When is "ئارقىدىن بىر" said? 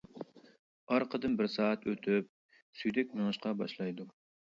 0.93-1.49